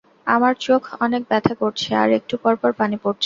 আমার 0.27 0.53
চোখ 0.61 0.81
অনেক 1.01 1.21
ব্যথা 1.29 1.53
করছে 1.61 1.89
আর 2.01 2.09
একটু 2.19 2.35
পর 2.43 2.53
পর 2.61 2.71
পানি 2.79 2.95
পরছে। 3.03 3.19